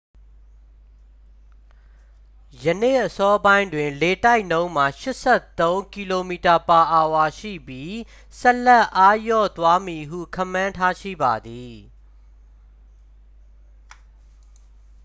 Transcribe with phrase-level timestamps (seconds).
[2.65, 4.85] ယနေ့အစောပိုင်းတွင် လေတိုက်နှုန်းမှာ
[5.39, 7.95] 83 km/h ရှိပြီး
[8.39, 11.75] ဆက်လက်အားလျော့သွားမည်ဟု ခန့်မှန်းထားရှိပါသည်